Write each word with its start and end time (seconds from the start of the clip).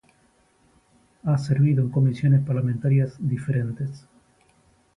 Ha 1.25 1.37
servido 1.37 1.83
en 1.83 1.91
comisiones 1.91 2.43
parlamentarias 2.43 3.17
diferentes. 3.19 4.05